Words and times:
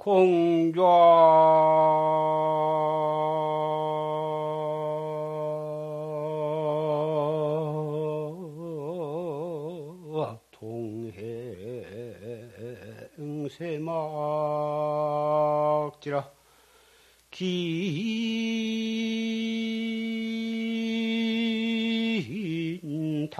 공좌. 0.00 0.80
동행세막지라. 13.18 13.90
긴 17.30 18.89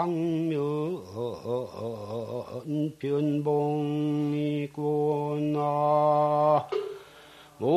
당면 0.00 1.04
변봉이구나. 2.98 4.80
충 7.60 7.70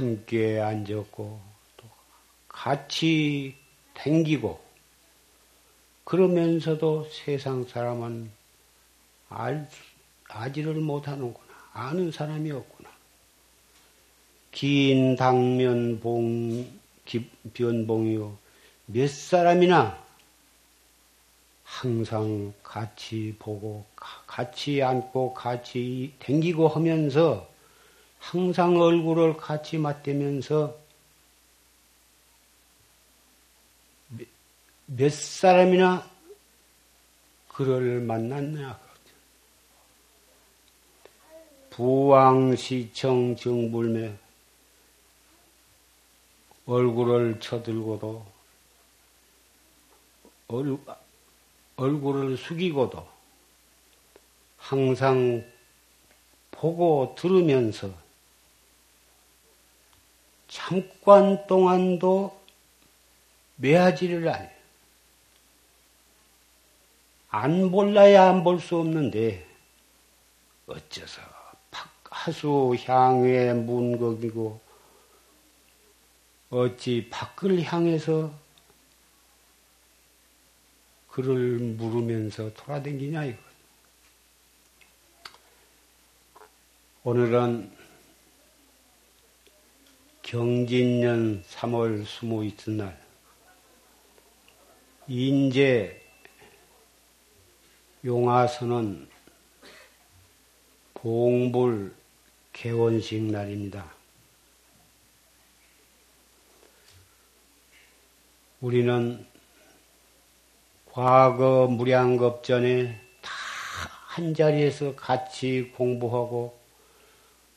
함께 0.00 0.58
앉았고 0.58 1.40
또 1.76 1.86
같이 2.48 3.54
댕기고 3.92 4.58
그러면서도 6.04 7.06
세상 7.12 7.66
사람은 7.66 8.30
알, 9.28 9.68
아지를 10.26 10.76
못하는구나. 10.76 11.54
아는 11.74 12.10
사람이 12.10 12.50
없구나. 12.50 12.88
긴 14.52 15.16
당면 15.16 16.00
봉, 16.00 16.66
변봉이요. 17.52 18.38
몇 18.86 19.10
사람이나 19.10 20.02
항상 21.62 22.54
같이 22.62 23.36
보고 23.38 23.84
같이 23.94 24.82
앉고 24.82 25.34
같이 25.34 26.14
댕기고 26.20 26.68
하면서 26.68 27.49
항상 28.20 28.76
얼굴을 28.76 29.36
같이 29.36 29.76
맞대면서 29.78 30.78
몇 34.86 35.12
사람이나 35.12 36.08
그를 37.48 38.00
만났냐. 38.00 38.78
부왕시청 41.70 43.36
정불매 43.36 44.16
얼굴을 46.66 47.40
쳐들고도 47.40 48.26
얼굴을 51.76 52.36
숙이고도 52.36 53.08
항상 54.58 55.44
보고 56.50 57.14
들으면서 57.16 57.92
잠깐 60.50 61.46
동안도 61.46 62.38
매하지를 63.56 64.28
안, 64.28 64.50
안 67.28 67.70
볼라야 67.70 68.28
안 68.28 68.42
볼 68.42 68.58
수 68.60 68.76
없는데, 68.78 69.46
어째서 70.66 71.22
하수 72.10 72.76
향의 72.84 73.54
문극이고, 73.54 74.60
어찌 76.50 77.08
밖을 77.08 77.62
향해서 77.62 78.34
그를 81.08 81.58
물으면서 81.58 82.52
돌아다니냐 82.54 83.24
이거. 83.24 83.38
오늘은 87.04 87.79
경진년 90.30 91.42
3월 91.42 92.02
20 92.02 92.44
이튿날 92.44 92.96
인제 95.08 96.00
용화선은 98.04 99.08
봉불 100.94 101.92
개원식 102.52 103.24
날입니다. 103.24 103.92
우리는 108.60 109.26
과거 110.92 111.66
무량겁 111.66 112.44
전에 112.44 113.00
다 113.20 113.30
한자리에서 114.06 114.94
같이 114.94 115.72
공부하고 115.74 116.56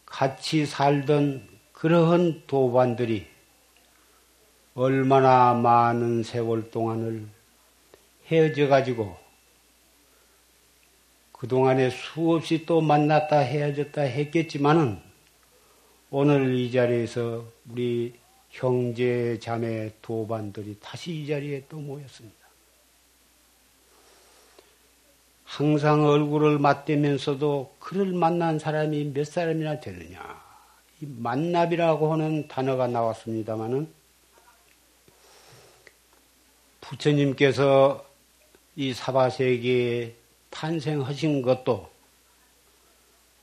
같이 0.08 0.66
살던 0.66 1.53
그러한 1.84 2.44
도반들이 2.48 3.28
얼마나 4.74 5.54
많은 5.54 6.24
세월 6.24 6.72
동안을 6.72 7.28
헤어져 8.28 8.70
가지고 8.70 9.18
그동안에 11.34 11.90
수없이 11.90 12.66
또 12.66 12.80
만났다 12.80 13.40
헤어졌다 13.40 14.02
했겠지만은 14.02 14.98
오늘 16.10 16.56
이 16.56 16.72
자리에서 16.72 17.44
우리 17.70 18.14
형제 18.50 19.38
자매 19.42 19.92
도반들이 20.02 20.78
다시 20.80 21.12
이 21.14 21.28
자리에 21.28 21.66
또 21.68 21.80
모였습니다. 21.80 22.48
항상 25.44 26.06
얼굴을 26.06 26.60
맞대면서도 26.60 27.76
그를 27.80 28.14
만난 28.14 28.58
사람이 28.58 29.12
몇 29.14 29.28
사람이나 29.28 29.82
되느냐. 29.82 30.53
이 31.04 31.06
만납이라고 31.06 32.14
하는 32.14 32.48
단어가 32.48 32.88
나왔습니다마는 32.88 33.94
부처님께서 36.80 38.06
이 38.78 38.94
사바세계에 38.94 40.16
탄생하신 40.50 41.42
것도 41.42 41.92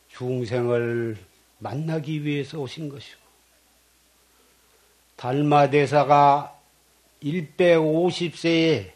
중생을 0.08 1.18
만나기 1.58 2.24
위해서 2.24 2.58
오신 2.58 2.88
것이고 2.88 3.20
달마대사가 5.16 6.58
150세에 7.22 8.90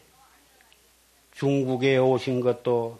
중국에 1.35 1.97
오신 1.97 2.41
것도 2.41 2.97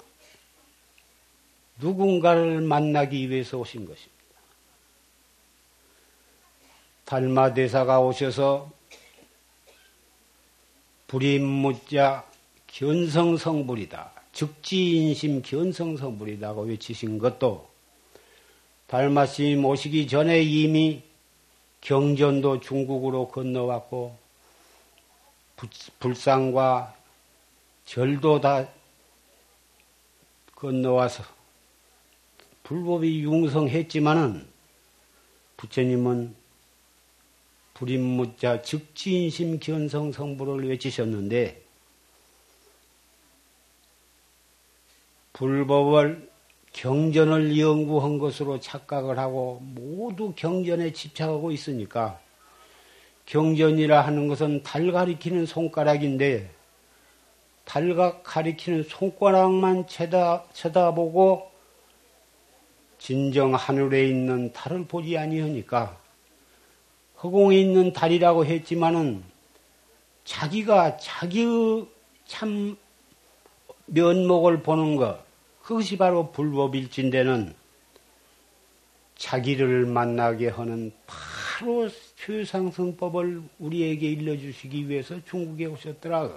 누군가를 1.80 2.62
만나기 2.62 3.32
위해서 3.32 3.58
오신 3.58 3.88
것입니다. 3.88 4.15
달마 7.06 7.54
대사가 7.54 8.02
오셔서 8.02 8.72
불임무자 11.06 12.26
견성성불이다. 12.66 14.12
즉지인심 14.34 15.44
견성성불이다고 15.44 16.64
외치신 16.64 17.20
것도 17.20 17.70
달마 18.88 19.28
스님 19.28 19.64
오시기 19.64 20.08
전에 20.08 20.42
이미 20.42 21.04
경전도 21.82 22.60
중국으로 22.62 23.28
건너왔고 23.30 24.18
불상과 26.00 26.96
절도 27.86 28.42
다 28.42 28.68
건너와서 30.56 31.24
불법이 32.64 33.22
융성했지만은 33.22 34.48
부처님은 35.58 36.45
불임무자 37.76 38.62
즉지인심 38.62 39.60
견성 39.60 40.14
성부를 40.14 40.68
외치셨는데 40.70 41.62
불법을 45.34 46.30
경전을 46.72 47.60
연구한 47.60 48.18
것으로 48.18 48.62
착각을 48.62 49.20
하고 49.20 49.60
모두 49.62 50.34
경전에 50.36 50.94
집착하고 50.94 51.52
있으니까 51.52 52.20
경전이라 53.26 54.02
하는 54.02 54.30
것은 54.30 54.64
달 54.64 54.92
가리키는 54.94 55.46
손가락인데 55.46 56.50
달각 57.66 58.24
가리키는 58.24 58.84
손가락만 58.84 59.88
쳐다, 59.88 60.46
쳐다보고 60.54 61.52
진정 63.00 63.54
하늘에 63.54 64.08
있는 64.08 64.54
달을 64.54 64.86
보지 64.86 65.18
아니하니까 65.18 66.05
허공에 67.26 67.60
있는 67.60 67.92
달이라고 67.92 68.46
했지만은 68.46 69.24
자기가 70.26 70.98
자기의 70.98 71.88
참 72.28 72.78
면목을 73.88 74.62
보는 74.62 74.96
것 74.96 75.24
그것이 75.64 75.98
바로 75.98 76.32
불법일진데는 76.32 77.56
자기를 79.18 79.88
만나게 79.88 80.50
하는 80.50 80.94
바로 81.08 81.90
최상승법을 82.18 83.42
우리에게 83.58 84.08
일러주시기 84.08 84.88
위해서 84.88 85.20
중국에 85.26 85.66
오셨더라. 85.66 86.30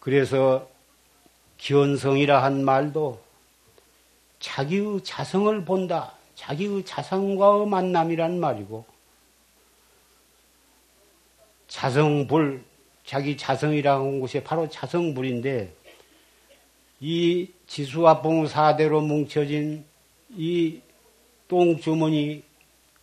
그래서 0.00 0.68
견성이라 1.58 2.42
한 2.42 2.64
말도 2.64 3.22
자기의 4.40 5.04
자성을 5.04 5.64
본다. 5.64 6.12
자기의 6.34 6.84
자성과의 6.84 7.66
만남이란 7.66 8.40
말이고 8.40 8.84
자성불, 11.68 12.62
자기 13.04 13.36
자성이라는 13.36 14.20
것이 14.20 14.42
바로 14.42 14.68
자성불인데 14.68 15.74
이 17.00 17.48
지수화봉 17.66 18.46
사대로 18.46 19.00
뭉쳐진 19.00 19.84
이 20.36 20.80
똥주머니, 21.48 22.42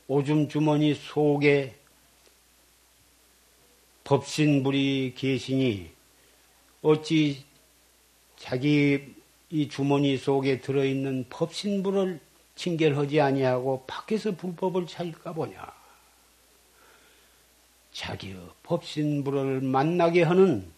오줌주머니 0.07 0.95
속에 0.95 1.75
법신불이 4.04 5.13
계시니 5.16 5.89
어찌 6.81 7.45
자기 8.38 9.13
이 9.50 9.69
주머니 9.69 10.18
속에 10.18 10.60
들어있는 10.60 11.25
법신불을 11.30 12.19
징결하지 12.56 13.21
아니하고 13.21 13.86
밖에서 13.88 14.36
불법을 14.36 14.88
찾을까 14.88 15.33
보냐. 15.33 15.71
자기의 17.94 18.38
법신불을 18.63 19.62
만나게 19.62 20.24
하는 20.24 20.71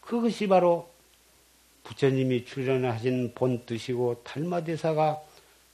그것이 0.00 0.46
바로 0.46 0.90
부처님이 1.84 2.44
출연하신 2.44 3.32
본 3.34 3.64
뜻이고 3.64 4.22
달마대사가 4.24 5.22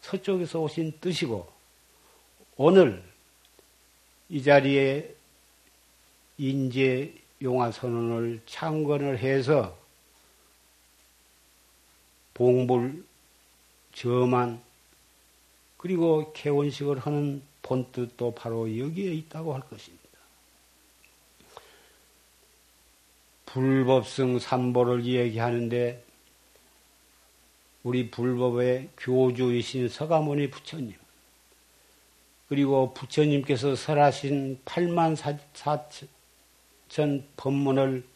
서쪽에서 0.01 0.61
오신 0.61 0.99
뜻이고 1.01 1.51
오늘 2.57 3.03
이 4.29 4.43
자리에 4.43 5.15
인재 6.39 7.13
용화 7.43 7.73
선언을 7.73 8.43
창건을 8.47 9.19
해서 9.19 9.77
봉불, 12.35 13.05
저만, 13.93 14.61
그리고 15.85 16.33
개원식을 16.33 16.99
하는 17.01 17.43
본뜻도 17.61 18.35
바로 18.35 18.67
여기에 18.79 19.13
있다고 19.13 19.53
할 19.53 19.61
것입니다. 19.69 20.03
불법성 23.45 24.39
삼보를 24.39 25.05
얘기하는데 25.05 26.03
우리 27.83 28.11
불법의 28.11 28.89
교주이신 28.97 29.91
서가모니 29.91 30.49
부처님 30.49 30.95
그리고 32.49 32.95
부처님께서 32.95 33.77
설하신 33.77 34.61
8만 34.65 35.37
4천 36.89 37.25
법문을 37.37 38.07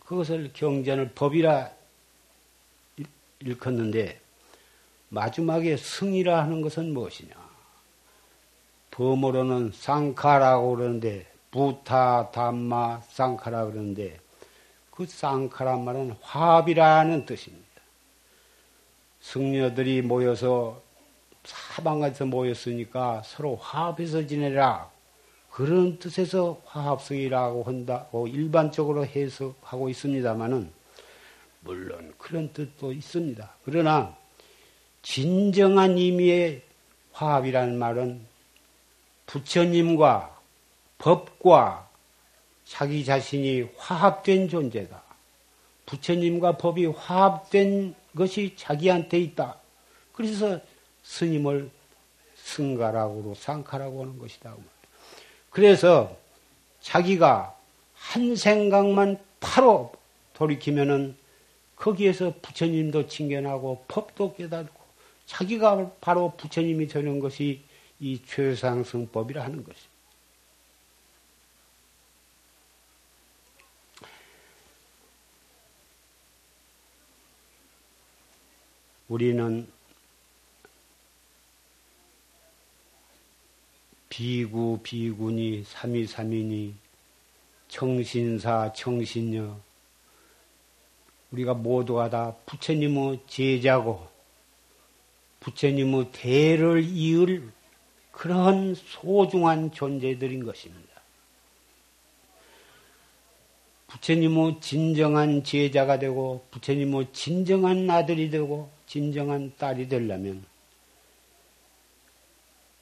그것을 0.00 0.50
경전을 0.52 1.12
법이라 1.14 1.72
일컫는데 3.38 4.23
마지막에 5.08 5.76
승이라 5.76 6.42
하는 6.42 6.60
것은 6.62 6.92
무엇이냐? 6.92 7.34
범어로는 8.90 9.72
쌍카라고 9.74 10.76
그러는데 10.76 11.26
부타 11.50 12.30
담마 12.30 13.00
쌍카라 13.08 13.66
그러는데 13.66 14.18
그 14.90 15.06
쌍카란 15.06 15.84
말은 15.84 16.16
화합이라는 16.20 17.26
뜻입니다. 17.26 17.64
승려들이 19.20 20.02
모여서 20.02 20.80
사방에서 21.44 22.26
모였으니까 22.26 23.22
서로 23.24 23.56
화합해서 23.56 24.26
지내라. 24.26 24.90
그런 25.50 25.98
뜻에서 25.98 26.60
화합성이라고 26.64 27.62
한다고 27.62 28.26
일반적으로 28.26 29.06
해석하고 29.06 29.88
있습니다만은 29.88 30.70
물론 31.60 32.12
그런 32.18 32.52
뜻도 32.52 32.92
있습니다. 32.92 33.54
그러나 33.64 34.16
진정한 35.04 35.98
의미의 35.98 36.62
화합이라는 37.12 37.78
말은 37.78 38.26
부처님과 39.26 40.40
법과 40.96 41.88
자기 42.64 43.04
자신이 43.04 43.68
화합된 43.76 44.48
존재다. 44.48 45.02
부처님과 45.84 46.56
법이 46.56 46.86
화합된 46.86 47.94
것이 48.16 48.54
자기한테 48.56 49.20
있다. 49.20 49.58
그래서 50.14 50.58
스님을 51.02 51.70
승가라고 52.36 53.34
상카라고 53.34 54.02
하는 54.02 54.18
것이다. 54.18 54.54
그래서 55.50 56.16
자기가 56.80 57.54
한 57.94 58.36
생각만 58.36 59.18
바로 59.38 59.92
돌이키면은 60.32 61.16
거기에서 61.76 62.32
부처님도 62.40 63.06
칭견하고 63.08 63.84
법도 63.86 64.36
깨닫고 64.36 64.83
자기가 65.26 65.92
바로 66.00 66.34
부처님이 66.36 66.88
되는 66.88 67.18
것이 67.18 67.62
이 68.00 68.20
최상승법이라 68.26 69.42
하는 69.42 69.64
것입니다. 69.64 69.94
우리는 79.08 79.68
비구, 84.08 84.78
비군이, 84.82 85.64
삼위삼인이, 85.64 86.74
청신사, 87.68 88.72
청신녀, 88.72 89.60
우리가 91.32 91.54
모두가 91.54 92.10
다 92.10 92.36
부처님의 92.46 93.22
제자고 93.26 94.13
부처님의 95.44 96.10
대를 96.12 96.82
이을 96.82 97.52
그런 98.10 98.74
소중한 98.74 99.72
존재들인 99.72 100.42
것입니다. 100.44 100.82
부처님의 103.88 104.60
진정한 104.60 105.44
제자가 105.44 105.98
되고 105.98 106.46
부처님의 106.50 107.08
진정한 107.12 107.88
아들이 107.90 108.30
되고 108.30 108.70
진정한 108.86 109.52
딸이 109.58 109.88
되려면 109.88 110.44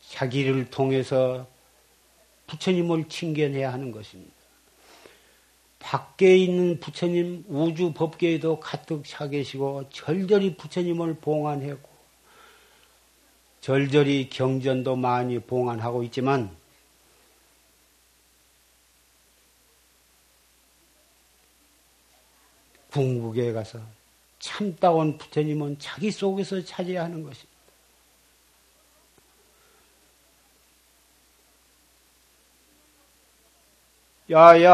자기를 0.08 0.70
통해서 0.70 1.48
부처님을 2.46 3.08
칭견해야 3.08 3.72
하는 3.72 3.90
것입니다. 3.90 4.32
밖에 5.80 6.36
있는 6.36 6.78
부처님 6.78 7.44
우주 7.48 7.92
법계에도 7.92 8.60
가득 8.60 9.04
차 9.04 9.28
계시고 9.28 9.90
절절히 9.90 10.56
부처님을 10.56 11.14
봉안했고 11.14 11.91
절절히 13.62 14.28
경전도 14.28 14.96
많이 14.96 15.38
봉안하고 15.38 16.02
있지만 16.02 16.50
궁극에 22.90 23.52
가서 23.52 23.78
참다운 24.40 25.16
부처님은 25.16 25.78
자기 25.78 26.10
속에서 26.10 26.62
찾아야 26.64 27.04
하는 27.04 27.22
것입니다. 27.22 27.52
야야 34.28 34.72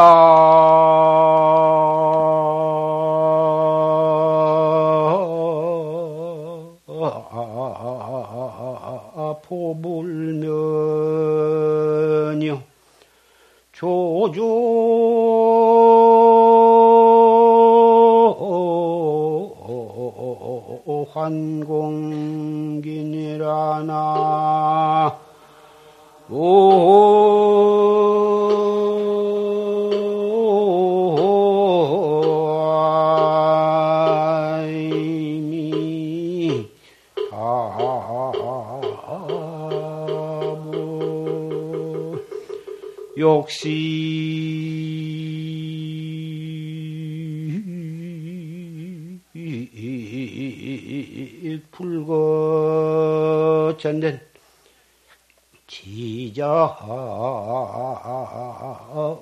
조 14.27 15.18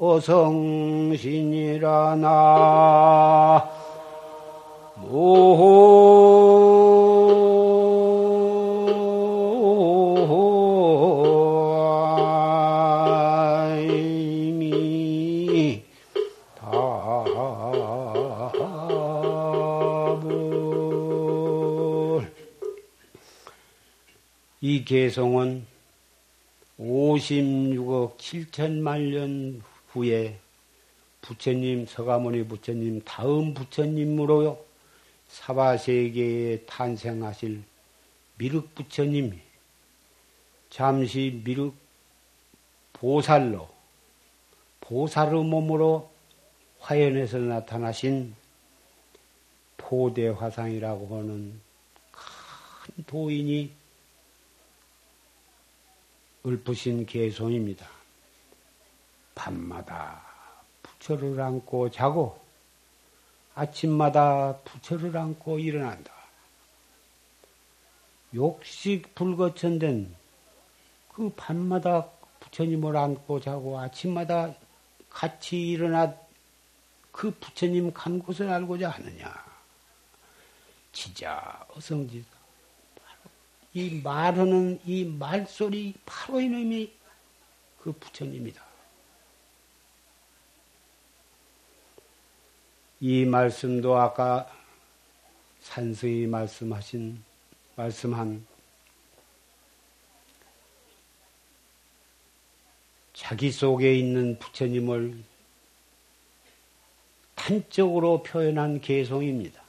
어성신이라나 0.00 1.36
개성은 24.86 25.75
56억 27.16 28.18
7천만 28.18 29.10
년 29.10 29.62
후에 29.88 30.38
부처님, 31.22 31.86
서가모니 31.86 32.46
부처님, 32.46 33.02
다음 33.04 33.54
부처님으로 33.54 34.64
사바세계에 35.28 36.66
탄생하실 36.66 37.62
미륵 38.36 38.74
부처님이 38.74 39.38
잠시 40.68 41.40
미륵 41.42 41.74
보살로, 42.92 43.68
보살의 44.80 45.42
몸으로 45.42 46.10
화연에서 46.80 47.38
나타나신 47.38 48.34
포대화상이라고 49.78 51.18
하는 51.18 51.60
큰 52.12 53.04
도인이 53.06 53.72
읊으신 56.46 57.06
개송입니다. 57.06 57.88
밤마다 59.34 60.22
부처를 60.82 61.40
안고 61.40 61.90
자고 61.90 62.40
아침마다 63.54 64.56
부처를 64.58 65.16
안고 65.16 65.58
일어난다. 65.58 66.12
욕식 68.34 69.14
불거천된 69.14 70.14
그 71.12 71.32
밤마다 71.34 72.10
부처님을 72.40 72.96
안고 72.96 73.40
자고 73.40 73.80
아침마다 73.80 74.54
같이 75.10 75.70
일어나 75.70 76.14
그 77.10 77.30
부처님 77.32 77.92
간 77.92 78.18
곳을 78.18 78.48
알고자 78.50 78.90
하느냐. 78.90 79.34
진짜 80.92 81.66
어성지다. 81.74 82.35
이 83.76 84.00
말하는 84.02 84.80
이 84.86 85.04
말소리 85.04 85.92
바로 86.06 86.40
이놈이 86.40 86.90
그 87.78 87.92
부처님이다. 87.92 88.64
이 93.00 93.26
말씀도 93.26 93.98
아까 93.98 94.50
산승이 95.60 96.26
말씀하신 96.26 97.22
말씀한 97.74 98.46
자기 103.12 103.52
속에 103.52 103.94
있는 103.94 104.38
부처님을 104.38 105.22
단적으로 107.34 108.22
표현한 108.22 108.80
개송입니다. 108.80 109.65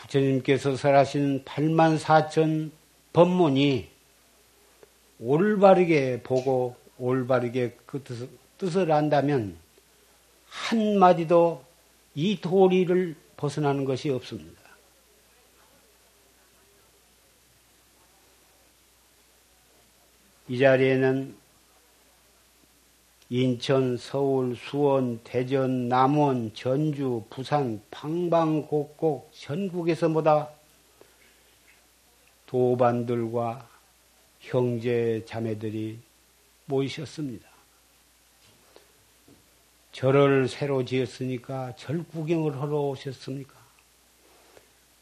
부처님께서 0.00 0.76
설하신 0.76 1.44
8만 1.44 1.98
4천 1.98 2.70
법문이 3.12 3.88
올바르게 5.20 6.22
보고 6.22 6.76
올바르게 6.98 7.76
그 7.86 8.02
뜻을, 8.02 8.28
뜻을 8.58 8.90
안다면 8.90 9.56
한마디도 10.48 11.64
이 12.14 12.40
도리를 12.40 13.14
벗어나는 13.36 13.84
것이 13.84 14.10
없습니다. 14.10 14.60
이 20.48 20.58
자리에는 20.58 21.39
인천, 23.32 23.96
서울, 23.96 24.56
수원, 24.56 25.20
대전, 25.22 25.88
남원, 25.88 26.52
전주, 26.52 27.22
부산, 27.30 27.80
방방곡곡 27.92 29.30
전국에서보다 29.32 30.48
도반들과 32.46 33.68
형제 34.40 35.24
자매들이 35.26 36.00
모이셨습니다. 36.64 37.48
절을 39.92 40.48
새로 40.48 40.84
지었으니까 40.84 41.76
절 41.76 42.02
구경을 42.02 42.60
하러 42.60 42.80
오셨습니까? 42.88 43.54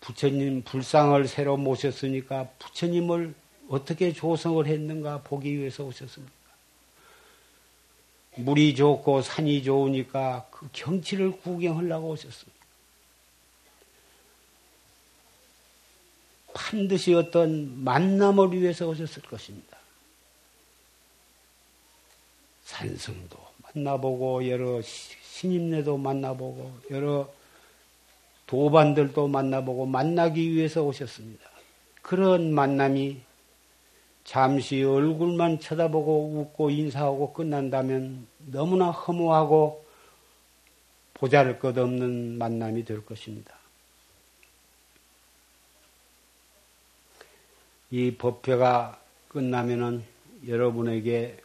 부처님 0.01 0.65
불상을 0.65 1.27
새로 1.27 1.57
모셨으니까 1.57 2.51
부처님을 2.59 3.35
어떻게 3.71 4.13
조성을 4.13 4.67
했는가 4.67 5.23
보기 5.23 5.57
위해서 5.57 5.85
오셨습니다. 5.85 6.38
물이 8.39 8.75
좋고 8.75 9.23
산이 9.23 9.63
좋으니까 9.63 10.47
그 10.51 10.69
경치를 10.73 11.41
구경하려고 11.41 12.11
오셨습니다. 12.11 12.59
반드시 16.55 17.15
어떤 17.15 17.83
만남을 17.85 18.53
위해서 18.53 18.89
오셨을 18.89 19.23
것입니다. 19.23 19.79
산성도 22.65 23.39
만나보고 23.75 24.49
여러 24.49 24.81
신임내도 24.83 25.97
만나보고 25.97 26.79
여러 26.91 27.33
도반들도 28.47 29.29
만나보고 29.29 29.87
만나기 29.87 30.53
위해서 30.53 30.83
오셨습니다. 30.83 31.49
그런 32.03 32.53
만남이 32.53 33.21
잠시 34.29 34.83
얼굴만 34.83 35.59
쳐다보고 35.59 36.35
웃고 36.35 36.69
인사하고 36.69 37.33
끝난다면 37.33 38.27
너무나 38.39 38.91
허무하고 38.91 39.87
보잘 41.15 41.59
것 41.59 41.79
없는 41.79 42.37
만남이 42.37 42.85
될 42.85 43.07
것입니다. 43.07 43.57
이 47.91 48.17
법회가 48.17 49.01
끝나면은 49.29 50.05
여러분에게 50.47 51.39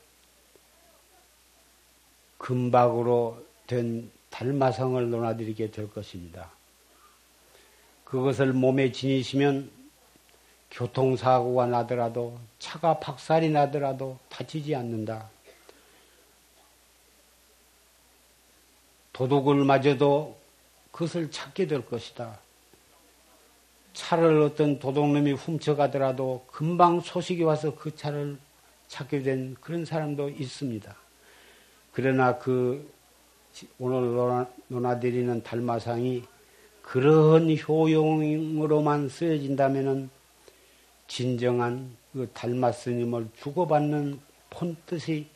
금박으로 2.37 3.45
된 3.65 4.11
달마성을 4.29 5.09
논하드리게 5.09 5.71
될 5.71 5.89
것입니다. 5.89 6.51
그것을 8.03 8.51
몸에 8.51 8.91
지니시면 8.91 9.82
교통사고가 10.73 11.67
나더라도 11.67 12.37
차가 12.57 12.99
박살이 12.99 13.49
나더라도 13.49 14.17
다치지 14.29 14.75
않는다. 14.75 15.29
도둑을 19.13 19.63
맞아도 19.63 20.35
그것을 20.91 21.29
찾게 21.29 21.67
될 21.67 21.85
것이다. 21.85 22.39
차를 23.93 24.41
어떤 24.41 24.79
도둑놈이 24.79 25.33
훔쳐가더라도 25.33 26.45
금방 26.51 26.99
소식이 26.99 27.43
와서 27.43 27.75
그 27.75 27.95
차를 27.95 28.39
찾게 28.87 29.21
된 29.21 29.55
그런 29.61 29.85
사람도 29.85 30.29
있습니다. 30.29 30.95
그러나 31.91 32.39
그 32.39 32.91
오늘 33.77 34.47
논하드리는 34.67 35.43
달마상이 35.43 36.23
그런 36.81 37.55
효용으로만 37.55 39.09
쓰여진다면은 39.09 40.09
진정한 41.07 41.95
그 42.11 42.29
달마 42.33 42.71
스님을 42.71 43.29
주고받는 43.41 44.19
폰뜻이 44.49 45.27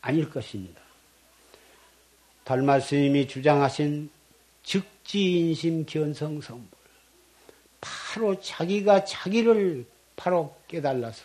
아닐 0.00 0.30
것입니다. 0.30 0.80
달마 2.44 2.80
스님이 2.80 3.28
주장하신 3.28 4.10
즉지인심 4.62 5.86
견성성불. 5.86 6.80
바로 7.80 8.40
자기가 8.40 9.04
자기를 9.04 9.86
바로 10.16 10.54
깨달아서 10.68 11.24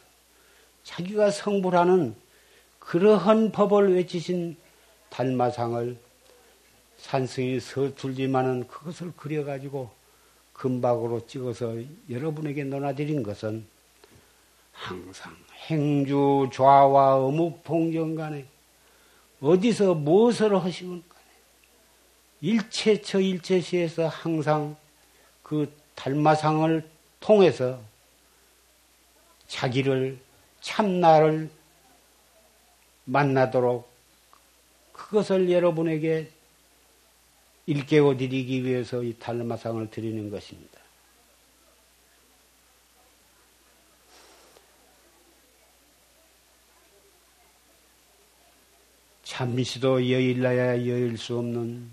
자기가 0.84 1.32
성불하는 1.32 2.16
그러한 2.80 3.52
법을 3.52 3.96
외치신 3.96 4.56
달마상을 5.10 5.98
산승이 6.98 7.60
서툴지만은 7.60 8.68
그것을 8.68 9.12
그려가지고 9.18 9.90
금박으로 10.54 11.26
찍어서 11.28 11.76
여러분에게 12.10 12.64
논하드린 12.64 13.24
것은 13.24 13.66
항상 14.76 15.36
행주 15.68 16.50
좌와 16.54 17.16
어묵 17.18 17.64
봉정 17.64 18.16
간에 18.16 18.46
어디서 19.42 19.96
무엇을 19.96 20.56
하시건 20.64 21.04
간에 21.08 21.26
일체처 22.42 23.20
일체시에서 23.20 24.08
항상 24.08 24.76
그 25.42 25.74
달마상을 25.96 26.88
통해서 27.20 27.80
자기를 29.48 30.20
참나를 30.62 31.50
만나도록 33.06 33.90
그것을 34.92 35.50
여러분에게 35.52 36.30
일깨워 37.68 38.18
드리기 38.18 38.64
위해서 38.64 39.02
이 39.04 39.14
달마상을 39.18 39.90
드리는 39.90 40.30
것입니다. 40.30 40.75
잠시도 49.26 50.12
여일나야 50.12 50.88
여일 50.88 51.18
수 51.18 51.40
없는 51.40 51.90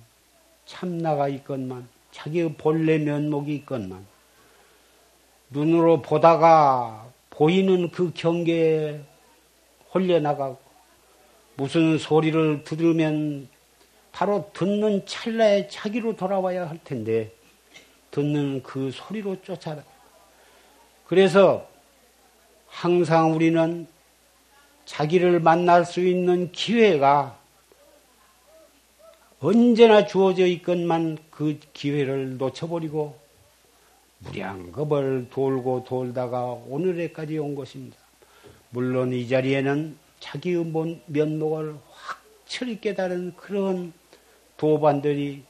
참나가 0.66 1.28
있건만 1.28 1.88
자기의 2.10 2.54
본래 2.58 2.98
면목이 2.98 3.54
있건만 3.54 4.06
눈으로 5.48 6.02
보다가 6.02 7.10
보이는 7.30 7.90
그 7.90 8.12
경계에 8.12 9.00
홀려나가고 9.94 10.58
무슨 11.56 11.96
소리를 11.96 12.64
들으면 12.64 13.48
바로 14.12 14.50
듣는 14.52 15.06
찰나에 15.06 15.68
자기로 15.68 16.16
돌아와야 16.16 16.68
할 16.68 16.78
텐데 16.84 17.32
듣는 18.10 18.62
그 18.62 18.90
소리로 18.90 19.40
쫓아라. 19.40 19.82
그래서 21.06 21.66
항상 22.68 23.32
우리는 23.34 23.86
자기를 24.84 25.40
만날 25.40 25.84
수 25.84 26.00
있는 26.00 26.52
기회가 26.52 27.38
언제나 29.40 30.06
주어져 30.06 30.46
있건만 30.46 31.18
그 31.30 31.58
기회를 31.72 32.38
놓쳐버리고 32.38 33.18
무량겁을 34.20 35.28
돌고 35.30 35.84
돌다가 35.84 36.44
오늘에까지 36.44 37.38
온 37.38 37.54
것입니다. 37.54 37.96
물론 38.70 39.12
이 39.12 39.28
자리에는 39.28 39.96
자기의 40.20 40.64
면목을 41.06 41.76
확철히 41.90 42.80
깨달은 42.80 43.34
그런 43.36 43.92
도반들이 44.56 45.42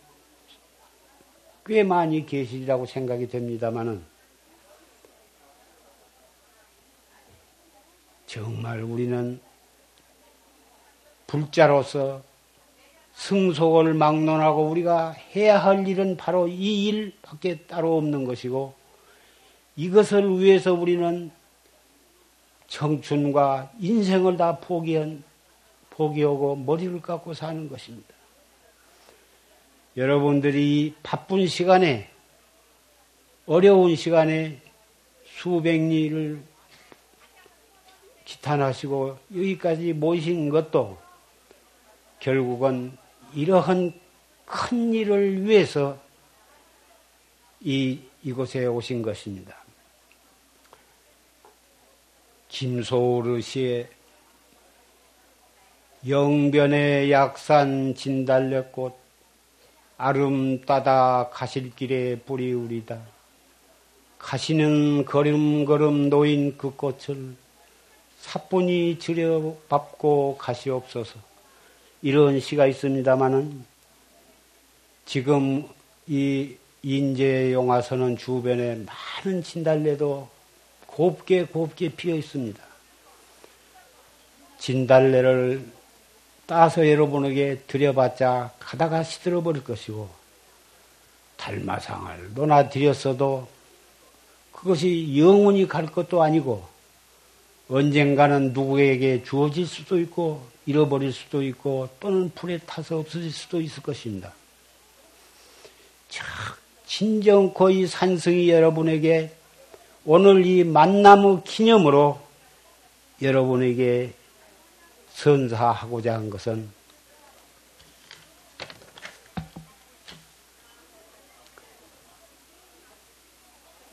꽤 1.66 1.82
많이 1.82 2.24
계시리라고 2.24 2.86
생각이 2.86 3.28
됩니다만은 3.28 4.02
정말 8.32 8.80
우리는 8.82 9.38
불자로서 11.26 12.22
승속을 13.12 13.92
막론하고 13.92 14.70
우리가 14.70 15.10
해야 15.36 15.58
할 15.58 15.86
일은 15.86 16.16
바로 16.16 16.48
이 16.48 16.86
일밖에 16.86 17.58
따로 17.66 17.98
없는 17.98 18.24
것이고 18.24 18.72
이것을 19.76 20.40
위해서 20.40 20.72
우리는 20.72 21.30
청춘과 22.68 23.72
인생을 23.78 24.38
다 24.38 24.56
포기한, 24.56 25.22
포기하고 25.90 26.56
머리를 26.56 27.02
깎고 27.02 27.34
사는 27.34 27.68
것입니다. 27.68 28.14
여러분들이 29.94 30.94
바쁜 31.02 31.46
시간에, 31.46 32.08
어려운 33.44 33.94
시간에 33.94 34.58
수백 35.26 35.82
리를 35.82 36.50
기탄하시고 38.32 39.18
여기까지 39.34 39.92
모신 39.92 40.48
것도 40.48 40.98
결국은 42.18 42.96
이러한 43.34 43.92
큰 44.46 44.94
일을 44.94 45.44
위해서 45.44 45.98
이, 47.60 48.00
이곳에 48.22 48.66
오신 48.66 49.02
것입니다. 49.02 49.56
김소르시의 52.48 53.88
영변의 56.06 57.10
약산 57.12 57.94
진달래꽃 57.94 58.96
아름따다 59.96 61.30
가실 61.30 61.74
길에 61.74 62.16
뿌리 62.16 62.52
우리다. 62.52 63.00
가시는 64.18 65.04
걸음걸음 65.04 66.08
놓인 66.08 66.56
그 66.56 66.74
꽃을 66.74 67.41
사뿐히 68.22 68.98
들여밟고 69.00 70.36
가시옵소서. 70.38 71.18
이런 72.02 72.38
시가 72.38 72.66
있습니다마는 72.66 73.64
지금 75.04 75.68
이 76.06 76.56
인제 76.84 77.52
용화선은 77.52 78.16
주변에 78.16 78.84
많은 78.86 79.42
진달래도 79.42 80.28
곱게 80.86 81.44
곱게 81.44 81.90
피어 81.90 82.14
있습니다. 82.14 82.62
진달래를 84.58 85.64
따서 86.46 86.88
여러분에게 86.88 87.62
드려봤자 87.66 88.52
가다가 88.60 89.02
시들어 89.02 89.42
버릴 89.42 89.64
것이고 89.64 90.08
달마상을 91.36 92.34
논아 92.34 92.68
드렸어도 92.68 93.48
그것이 94.52 95.18
영원히 95.18 95.66
갈 95.66 95.86
것도 95.86 96.22
아니고 96.22 96.71
언젠가는 97.68 98.52
누구에게 98.52 99.22
주어질 99.24 99.66
수도 99.66 99.98
있고 100.00 100.46
잃어버릴 100.66 101.12
수도 101.12 101.42
있고 101.42 101.88
또는 102.00 102.30
불에 102.34 102.58
타서 102.58 102.98
없어질 102.98 103.32
수도 103.32 103.60
있을 103.60 103.82
것입니다. 103.82 104.32
진정 106.86 107.54
거의 107.54 107.86
산승이 107.86 108.50
여러분에게 108.50 109.34
오늘 110.04 110.44
이 110.44 110.64
만남의 110.64 111.44
기념으로 111.44 112.20
여러분에게 113.22 114.12
선사하고자 115.14 116.14
한 116.14 116.28
것은 116.28 116.68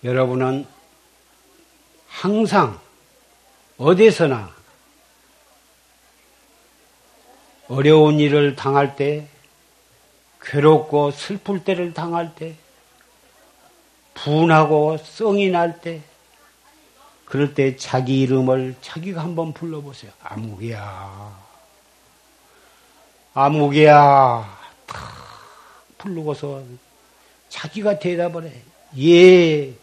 여러분은 0.04 0.66
항상 2.08 2.80
어디서나 3.80 4.54
어려운 7.70 8.20
일을 8.20 8.56
당할 8.58 8.98
때, 8.98 9.26
괴롭고 10.42 11.12
슬플 11.12 11.64
때를 11.64 11.94
당할 11.94 12.36
때, 12.36 12.56
분하고 14.16 14.98
썽이 14.98 15.50
날 15.50 15.80
때, 15.80 16.02
그럴 17.24 17.54
때 17.54 17.78
자기 17.78 18.20
이름을 18.22 18.76
자기가 18.82 19.22
한번 19.22 19.54
불러보세요. 19.54 20.12
아무개야. 20.24 21.40
아무개야. 23.34 24.60
탁 24.88 25.00
부르고서 26.00 26.64
자기가 27.48 28.00
대답을 28.00 28.46
해. 28.46 28.62
예. 29.00 29.74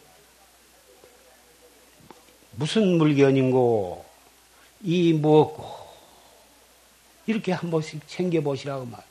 무슨 2.57 2.99
물건인고, 2.99 4.05
이 4.83 5.13
무엇고, 5.13 5.65
이렇게 7.27 7.53
한 7.53 7.71
번씩 7.71 8.07
챙겨보시라고 8.09 8.85
말이에요. 8.85 9.07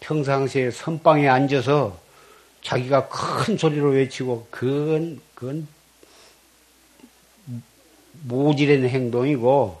평상시에 0.00 0.70
선방에 0.70 1.28
앉아서 1.28 1.98
자기가 2.62 3.08
큰 3.08 3.58
소리로 3.58 3.90
외치고, 3.90 4.46
그건, 4.50 5.20
그건 5.34 5.66
모질한 8.22 8.88
행동이고, 8.88 9.80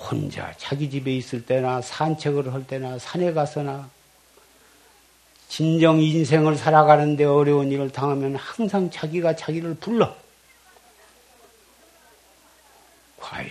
혼자 0.00 0.52
자기 0.56 0.88
집에 0.88 1.14
있을 1.14 1.44
때나 1.44 1.82
산책을 1.82 2.52
할 2.54 2.66
때나 2.66 2.98
산에 2.98 3.32
가서나 3.32 3.90
진정 5.48 6.00
인생을 6.00 6.56
살아가는데 6.56 7.24
어려운 7.24 7.70
일을 7.70 7.90
당하면 7.90 8.34
항상 8.36 8.90
자기가 8.90 9.36
자기를 9.36 9.74
불러. 9.74 10.16
과연 13.30 13.48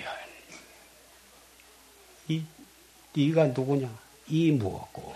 이 2.27 2.43
이가 3.15 3.47
누구냐? 3.47 3.89
이 4.27 4.51
무엇고? 4.51 5.15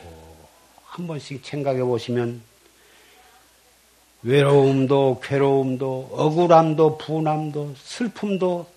한 0.85 1.05
번씩 1.05 1.45
생각해 1.45 1.83
보시면 1.83 2.41
외로움도 4.23 5.21
괴로움도 5.21 6.11
억울함도 6.13 6.97
분함도 6.97 7.75
슬픔도 7.77 8.71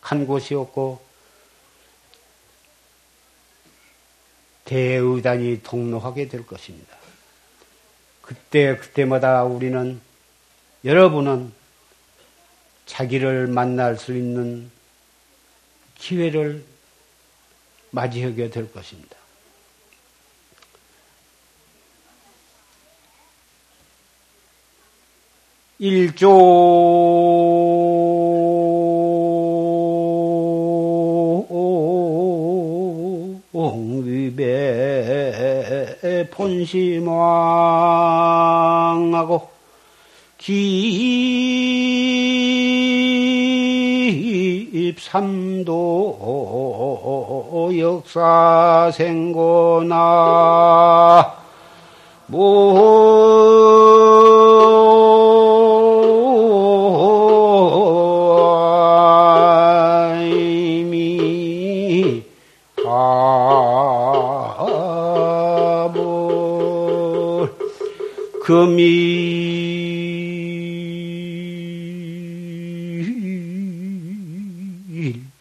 간 0.00 0.26
곳이 0.26 0.54
없고 0.54 1.02
대의단이 4.64 5.62
동로하게 5.64 6.28
될 6.28 6.46
것입니다. 6.46 6.96
그때 8.22 8.76
그때마다 8.76 9.42
우리는 9.42 10.00
여러분은 10.84 11.52
자기를 12.86 13.48
만날 13.48 13.96
수 13.96 14.16
있는 14.16 14.70
기회를 16.02 16.62
맞이하게 17.90 18.50
될 18.50 18.70
것입니다. 18.72 19.16
일조 25.78 26.28
위배 34.04 36.26
본심왕하고 36.32 37.12
기 40.38 42.41
입삼도 44.72 46.18
역사 47.78 48.90
생고나. 48.94 49.92
금일 68.44 69.12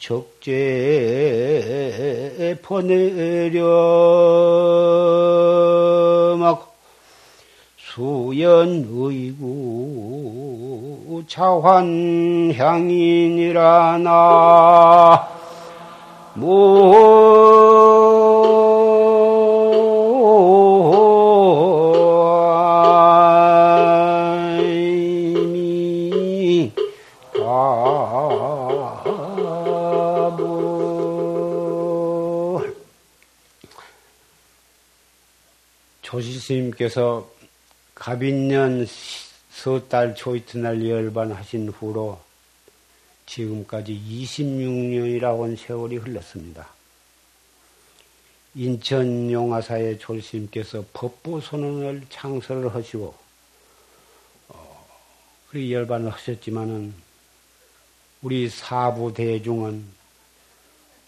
적재 0.02 1.62
퍼내려 2.64 3.62
막 6.40 6.76
수연의구 7.78 9.44
차환향인이라나 11.28 12.42
스님께서 36.82 37.30
갑인년 37.94 38.88
서달 39.52 40.16
초이트날 40.16 40.88
열반하신 40.88 41.70
후로 41.70 42.20
지금까지 43.28 43.94
26년이라고 43.94 45.44
한 45.44 45.56
세월이 45.56 45.98
흘렀습니다. 45.98 46.70
인천 48.56 49.32
용화사의 49.32 50.00
졸스님께서 50.00 50.86
법보 50.94 51.42
선언을 51.42 52.04
창설을 52.10 52.74
하시고 52.74 53.14
어, 54.50 54.88
그리 55.50 55.72
열반을 55.72 56.12
하셨지만은 56.12 56.94
우리 58.24 58.50
사부 58.50 59.14
대중은 59.14 59.86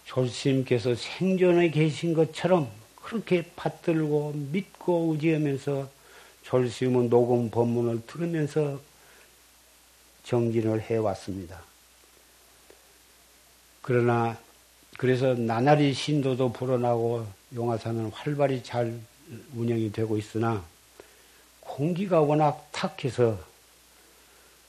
졸스님께서 0.06 0.96
생전에 0.96 1.70
계신 1.70 2.14
것처럼 2.14 2.83
그렇게 3.04 3.44
받들고 3.56 4.34
믿고 4.52 5.14
의지하면서 5.14 5.90
졸시문 6.44 7.10
녹음 7.10 7.50
법문을 7.50 8.06
들으면서 8.08 8.80
정진을 10.24 10.82
해왔습니다. 10.82 11.62
그러나 13.82 14.38
그래서 14.98 15.34
나날이 15.34 15.94
신도도 15.94 16.54
불어나고 16.54 17.28
용화사는 17.54 18.10
활발히 18.12 18.64
잘 18.64 18.98
운영이 19.56 19.92
되고 19.92 20.18
있으나 20.18 20.64
공기가 21.60 22.22
워낙 22.22 22.70
탁해서 22.72 23.38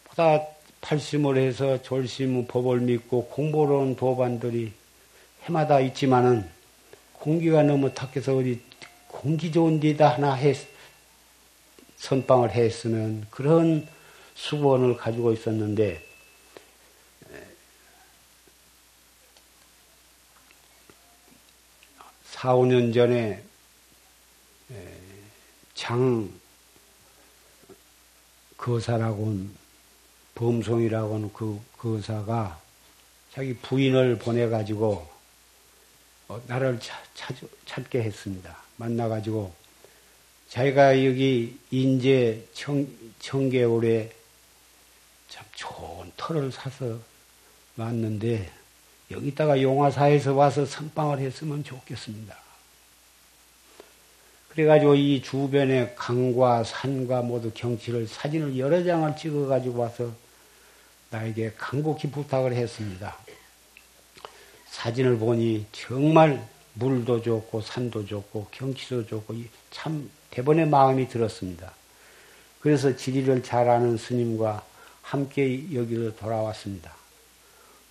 보다 0.05 0.41
팔심을 0.81 1.37
해서 1.37 1.81
졸심 1.83 2.47
법을 2.47 2.81
믿고 2.81 3.27
공부를 3.27 3.75
온 3.75 3.97
도반들이 3.97 4.73
해마다 5.45 5.81
있지만은 5.81 6.54
공기가 7.25 7.63
너무 7.63 7.95
탁해서 7.95 8.37
어디 8.37 8.61
공기 9.07 9.51
좋은 9.51 9.81
데다 9.81 10.11
하나 10.11 10.35
해, 10.35 10.53
선방을 11.97 12.51
했으면 12.51 13.27
그런 13.31 13.89
수건을 14.35 14.99
가지고 14.99 15.33
있었는데, 15.33 16.07
4, 22.27 22.57
5년 22.57 22.93
전에 22.93 23.43
장 25.73 26.31
거사라고 28.59 29.47
범송이라고 30.35 31.15
하는 31.15 31.33
그 31.33 31.59
거사가 31.79 32.61
자기 33.33 33.57
부인을 33.57 34.19
보내가지고 34.19 35.14
어, 36.29 36.41
나를 36.47 36.79
찾, 36.81 37.35
찾게 37.67 38.03
했습니다. 38.03 38.57
만나가지고 38.77 39.53
자기가 40.49 41.05
여기 41.05 41.59
인제 41.71 42.49
청, 42.55 42.87
청개월에 43.21 44.13
참 45.29 45.45
좋은 45.55 46.13
터를 46.17 46.53
사서 46.53 46.99
왔는데 47.77 48.51
여기다가 49.11 49.61
용화사에서 49.61 50.35
와서 50.35 50.65
선방을 50.65 51.19
했으면 51.19 51.63
좋겠습니다. 51.65 52.37
그래가지고 54.51 54.95
이 54.95 55.21
주변에 55.21 55.95
강과 55.97 56.63
산과 56.63 57.23
모두 57.23 57.51
경치를 57.53 58.07
사진을 58.07 58.57
여러 58.57 58.85
장을 58.85 59.17
찍어가지고 59.17 59.79
와서 59.79 60.13
나에게 61.11 61.53
간곡히 61.59 62.11
부탁을 62.11 62.55
했습니다. 62.55 63.17
사진을 64.75 65.19
보니 65.19 65.67
정말 65.71 66.45
물도 66.75 67.23
좋고 67.23 67.61
산도 67.61 68.07
좋고 68.07 68.49
경치도 68.51 69.07
좋고 69.07 69.35
참 69.71 70.11
대번에 70.31 70.65
마음이 70.65 71.09
들었습니다. 71.09 71.73
그래서 72.61 72.97
지리를 72.97 73.43
잘 73.45 73.69
아는 73.71 73.97
스님과 73.97 74.65
함께 75.01 75.73
여기로 75.73 76.17
돌아왔습니다. 76.17 76.93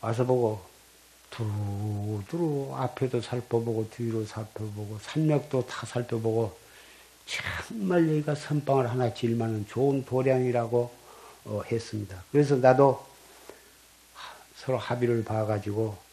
와서 0.02 0.26
보고 0.26 0.62
두루두루 1.30 2.74
앞에도 2.76 3.22
살펴보고 3.22 3.90
뒤로 3.90 4.26
살펴보고 4.26 5.00
산맥도 5.02 5.66
다 5.66 5.86
살펴보고 5.86 6.56
정말 7.26 8.10
여기가 8.10 8.36
선방을 8.36 8.90
하나 8.90 9.14
질만한 9.14 9.66
좋은 9.70 10.04
도량이라고 10.04 10.94
어, 11.46 11.62
했습니다. 11.72 12.22
그래서 12.32 12.58
나도 12.58 13.06
서로 14.58 14.78
합의를 14.78 15.24
봐가지고 15.24 16.13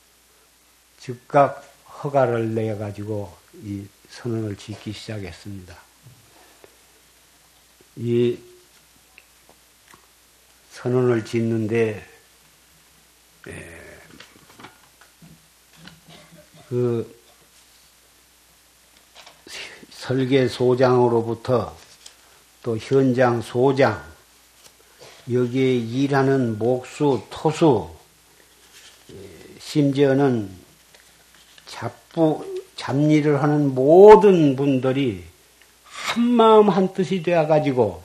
즉각 1.01 1.65
허가를 2.03 2.55
내 2.55 2.77
가지고 2.77 3.35
이 3.55 3.87
선언을 4.11 4.57
짓기 4.57 4.93
시작했습니다. 4.93 5.77
이 7.97 8.39
선언을 10.73 11.25
짓는데 11.25 12.07
그 16.69 17.21
설계 19.91 20.49
소장으로부터 20.49 21.77
또 22.63 22.77
현장 22.77 23.41
소장 23.43 24.05
여기에 25.31 25.77
일하는 25.77 26.59
목수, 26.59 27.27
토수 27.31 27.95
심지어는 29.59 30.60
잡부, 31.71 32.45
잡일을 32.77 33.43
하는 33.43 33.75
모든 33.75 34.57
분들이 34.57 35.23
한 35.85 36.25
마음 36.25 36.69
한 36.69 36.93
뜻이 36.93 37.23
되어 37.23 37.47
가지고 37.47 38.03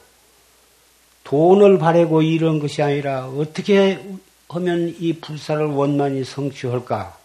돈을 1.24 1.80
바래고 1.80 2.22
이런 2.22 2.60
것이 2.60 2.84
아니라 2.84 3.28
어떻게 3.28 4.00
하면 4.48 4.96
이 5.00 5.14
불사를 5.14 5.66
원만히 5.66 6.24
성취할까? 6.24 7.18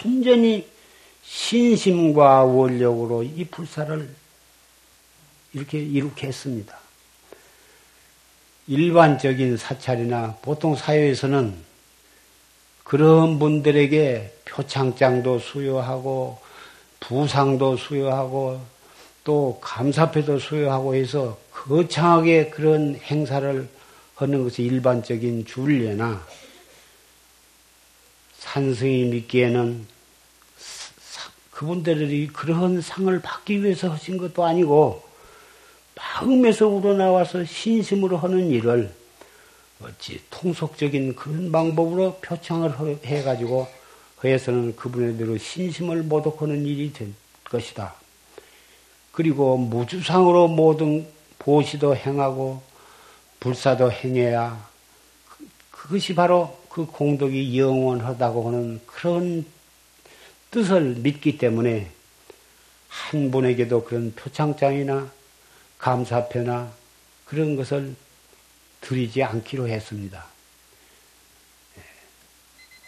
순전히 0.00 0.66
신심과 1.22 2.42
원력으로 2.44 3.22
이 3.22 3.44
불사를 3.46 4.14
이렇게 5.54 5.78
이룩 5.78 6.22
했습니다. 6.22 6.76
일반적인 8.66 9.56
사찰이나 9.56 10.36
보통 10.42 10.76
사회에서는 10.76 11.71
그런 12.92 13.38
분들에게 13.38 14.40
표창장도 14.44 15.38
수여하고 15.38 16.38
부상도 17.00 17.78
수여하고 17.78 18.60
또 19.24 19.58
감사패도 19.62 20.38
수여하고 20.38 20.94
해서 20.94 21.38
거창하게 21.52 22.50
그런 22.50 22.96
행사를 22.96 23.66
하는 24.14 24.44
것이 24.44 24.64
일반적인 24.64 25.46
줄례나 25.46 26.22
산승이 28.40 29.04
믿기에는 29.04 29.86
그분들이 31.50 32.26
그런 32.26 32.82
상을 32.82 33.22
받기 33.22 33.64
위해서 33.64 33.88
하신 33.88 34.18
것도 34.18 34.44
아니고 34.44 35.02
마음에서 35.94 36.68
우러나와서 36.68 37.46
신심으로 37.46 38.18
하는 38.18 38.50
일을 38.50 38.92
어찌 39.84 40.20
통속적인 40.30 41.16
그런 41.16 41.52
방법으로 41.52 42.18
표창을 42.20 42.98
해가지고 43.04 43.68
그에서는 44.18 44.76
그분들의 44.76 45.38
신심을 45.38 46.04
모독하는 46.04 46.64
일이 46.64 46.92
될 46.92 47.12
것이다. 47.44 47.94
그리고 49.10 49.56
무주상으로 49.56 50.48
모든 50.48 51.06
보시도 51.38 51.96
행하고 51.96 52.62
불사도 53.40 53.90
행해야 53.90 54.70
그것이 55.70 56.14
바로 56.14 56.56
그 56.68 56.86
공덕이 56.86 57.58
영원하다고 57.58 58.48
하는 58.48 58.80
그런 58.86 59.44
뜻을 60.50 60.96
믿기 60.96 61.36
때문에 61.36 61.90
한 62.88 63.30
분에게도 63.30 63.84
그런 63.84 64.14
표창장이나 64.14 65.10
감사표나 65.78 66.72
그런 67.24 67.56
것을 67.56 67.94
드리지 68.82 69.22
않기로 69.22 69.68
했습니다. 69.68 70.26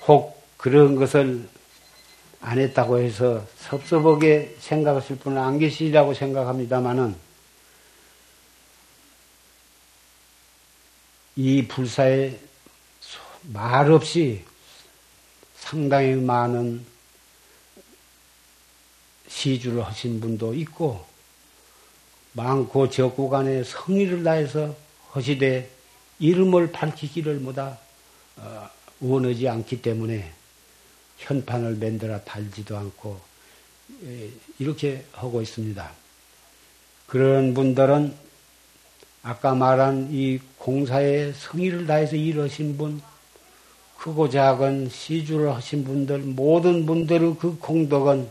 혹 0.06 0.42
그런 0.58 0.96
것을 0.96 1.48
안 2.40 2.58
했다고 2.58 2.98
해서 2.98 3.46
섭섭하게 3.56 4.56
생각하실 4.58 5.18
분은 5.18 5.40
안 5.40 5.58
계시리라고 5.58 6.12
생각합니다만은 6.12 7.16
이 11.36 11.66
불사에 11.66 12.38
말없이 13.42 14.44
상당히 15.56 16.14
많은 16.14 16.84
시주를 19.28 19.84
하신 19.84 20.20
분도 20.20 20.54
있고 20.54 21.04
많고 22.32 22.90
적고 22.90 23.30
간에 23.30 23.64
성의를 23.64 24.22
다해서 24.22 24.76
하시되 25.10 25.73
이름을 26.18 26.72
밝히기를 26.72 27.36
뭐다 27.36 27.78
어, 28.36 28.70
원하지 29.00 29.48
않기 29.48 29.82
때문에 29.82 30.32
현판을 31.18 31.76
만들어 31.76 32.20
달지도 32.22 32.76
않고 32.76 33.20
예, 34.04 34.30
이렇게 34.58 35.04
하고 35.12 35.42
있습니다. 35.42 35.90
그런 37.06 37.54
분들은 37.54 38.14
아까 39.22 39.54
말한 39.54 40.08
이 40.10 40.38
공사에 40.58 41.32
성의를 41.32 41.86
다해서 41.86 42.16
일하신 42.16 42.76
분, 42.76 43.00
크고 43.98 44.28
작은 44.28 44.90
시주를 44.90 45.54
하신 45.54 45.84
분들, 45.84 46.18
모든 46.18 46.84
분들의 46.84 47.36
그 47.38 47.56
공덕은 47.58 48.28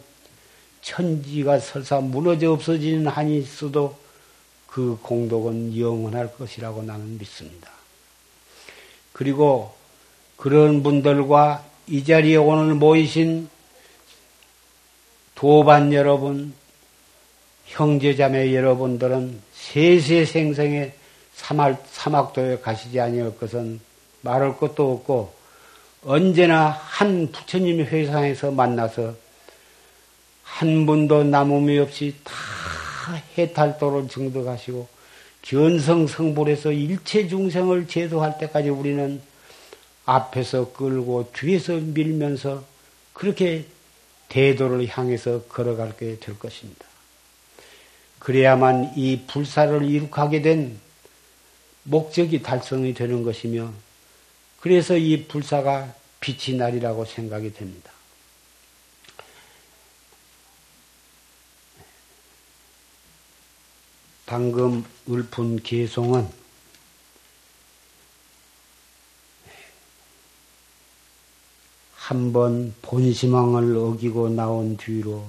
천지가 0.81 1.59
설사 1.59 1.99
무너져 1.99 2.51
없어지는 2.51 3.07
한이 3.07 3.39
있어도 3.39 3.97
그 4.73 4.97
공덕은 5.03 5.77
영원할 5.77 6.35
것이라고 6.35 6.81
나는 6.81 7.19
믿습니다. 7.19 7.69
그리고 9.11 9.75
그런 10.35 10.81
분들과 10.81 11.63
이 11.85 12.03
자리에 12.03 12.37
오늘 12.37 12.73
모이신 12.73 13.49
도반 15.35 15.93
여러분, 15.93 16.55
형제자매 17.65 18.55
여러분들은 18.55 19.39
세세생생의 19.53 20.93
사막, 21.35 21.85
사막도에 21.91 22.57
가시지 22.57 22.99
아니할 22.99 23.37
것은 23.37 23.79
말할 24.21 24.57
것도 24.57 24.91
없고 24.91 25.35
언제나 26.03 26.69
한 26.69 27.31
부처님의 27.31 27.85
회상에서 27.85 28.49
만나서 28.49 29.13
한 30.41 30.87
분도 30.87 31.23
남음이 31.23 31.77
없이 31.77 32.15
다 32.23 32.62
해탈도를 33.37 34.09
증득하시고 34.09 34.87
견성 35.41 36.07
성불에서 36.07 36.71
일체 36.71 37.27
중생을 37.27 37.87
제도할 37.87 38.37
때까지 38.37 38.69
우리는 38.69 39.21
앞에서 40.05 40.73
끌고 40.73 41.31
뒤에서 41.33 41.73
밀면서 41.73 42.63
그렇게 43.13 43.65
대도를 44.29 44.87
향해서 44.87 45.43
걸어가게 45.43 46.17
될 46.19 46.39
것입니다. 46.39 46.85
그래야만 48.19 48.93
이 48.95 49.21
불사를 49.27 49.83
이룩하게 49.83 50.41
된 50.41 50.79
목적이 51.83 52.41
달성이 52.41 52.93
되는 52.93 53.23
것이며 53.23 53.71
그래서 54.61 54.95
이 54.97 55.25
불사가 55.25 55.93
빛이 56.21 56.57
날이라고 56.57 57.03
생각이 57.03 57.53
됩니다. 57.53 57.92
방금 64.33 64.83
읊은 65.07 65.61
개송은 65.61 66.27
한 71.93 72.33
번 72.33 72.73
본심왕을 72.81 73.77
어기고 73.77 74.29
나온 74.29 74.75
뒤로 74.75 75.23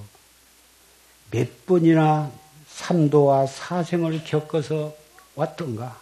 몇 1.31 1.67
번이나 1.67 2.33
삼도와 2.67 3.47
사생을 3.47 4.25
겪어서 4.25 4.97
왔던가. 5.35 6.01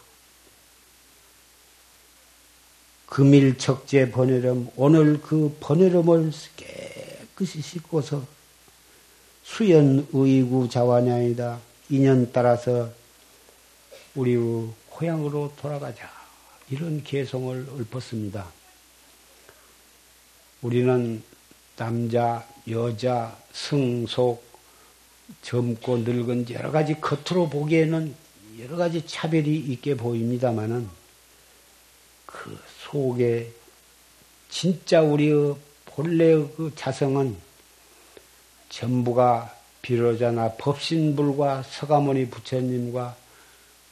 금일척제 3.07 4.13
번외름, 4.13 4.71
오늘 4.77 5.21
그 5.21 5.57
번외름을 5.59 6.31
깨끗이 6.57 7.63
씻고서 7.63 8.25
수연의구 9.43 10.69
자완양이다. 10.71 11.72
인연 11.93 12.33
따라서 12.33 12.91
우리의 14.15 14.71
고향으로 14.89 15.53
돌아가자. 15.59 16.11
이런 16.71 17.05
개성을 17.05 17.67
읊었습니다. 17.69 18.47
우리는 20.63 21.23
남자, 21.77 22.49
여자, 22.71 23.37
승속, 23.53 24.43
젊고 25.43 25.99
늙은 25.99 26.49
여러 26.49 26.71
가지 26.71 26.99
겉으로 26.99 27.51
보기에는 27.51 28.15
여러 28.61 28.77
가지 28.77 29.07
차별이 29.07 29.55
있게 29.55 29.95
보입니다만은 29.95 30.89
그 32.25 32.59
속에 32.89 33.53
진짜 34.49 35.03
우리의 35.03 35.57
본래의 35.85 36.53
그 36.57 36.73
자성은 36.75 37.37
전부가 38.71 39.62
비로자나 39.83 40.53
법신불과 40.59 41.65
서가모니 41.65 42.31
부처님과 42.31 43.17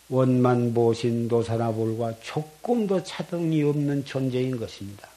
원만 0.09 0.73
보신 0.75 1.29
도사나불과 1.29 2.21
조금도 2.23 3.05
차등이 3.05 3.63
없는 3.63 4.05
존재인 4.05 4.59
것입니다. 4.59 5.09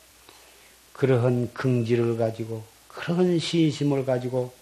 그러한 0.93 1.53
긍지를 1.53 2.17
가지고 2.17 2.63
그런 2.87 3.39
신심을 3.39 4.05
가지고 4.05 4.53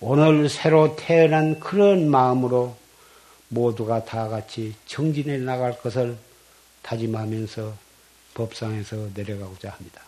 오늘 0.00 0.48
새로 0.48 0.94
태어난 0.96 1.58
그런 1.58 2.08
마음으로 2.08 2.76
모두가 3.48 4.04
다 4.04 4.28
같이 4.28 4.74
정진해 4.86 5.38
나갈 5.38 5.78
것을 5.78 6.16
다짐하면서 6.82 7.74
법상에서 8.34 9.08
내려가고자 9.14 9.70
합니다. 9.70 10.02